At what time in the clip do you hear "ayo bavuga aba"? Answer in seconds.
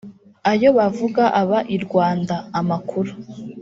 0.51-1.59